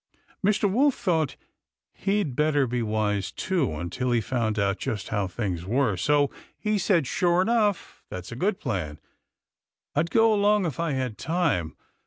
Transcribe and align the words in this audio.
Mr. 0.43 0.67
Wolf 0.67 0.95
thought 0.95 1.35
he'd 1.93 2.35
better 2.35 2.65
be 2.65 2.81
wise, 2.81 3.31
too, 3.31 3.75
until 3.75 4.11
he 4.11 4.19
found 4.19 4.57
out 4.57 4.79
just 4.79 5.09
how 5.09 5.27
things 5.27 5.63
were, 5.63 5.95
so 5.95 6.31
he 6.57 6.79
said: 6.79 7.05
"Sure 7.05 7.39
enough! 7.39 8.03
That's 8.09 8.31
a 8.31 8.35
good 8.35 8.59
plan. 8.59 8.99
I'd 9.93 10.09
go 10.09 10.33
along 10.33 10.65
if 10.65 10.79
I 10.79 10.93
had 10.93 11.19
time. 11.19 11.75